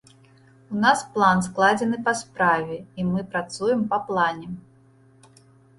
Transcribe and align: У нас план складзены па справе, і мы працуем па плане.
У 0.75 0.79
нас 0.85 0.99
план 1.17 1.43
складзены 1.49 1.97
па 2.09 2.13
справе, 2.23 2.75
і 3.03 3.09
мы 3.11 3.19
працуем 3.35 3.81
па 3.95 4.05
плане. 4.11 4.47